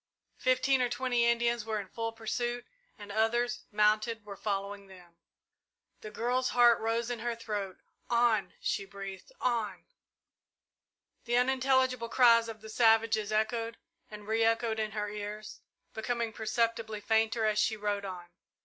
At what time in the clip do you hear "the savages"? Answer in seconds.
12.61-13.31